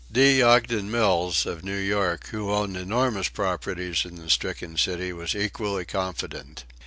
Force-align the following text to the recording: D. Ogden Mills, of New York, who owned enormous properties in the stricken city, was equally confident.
D. 0.11 0.41
Ogden 0.41 0.89
Mills, 0.89 1.45
of 1.45 1.63
New 1.63 1.77
York, 1.77 2.29
who 2.29 2.51
owned 2.51 2.75
enormous 2.75 3.27
properties 3.29 4.03
in 4.03 4.15
the 4.15 4.31
stricken 4.31 4.75
city, 4.75 5.13
was 5.13 5.35
equally 5.35 5.85
confident. 5.85 6.63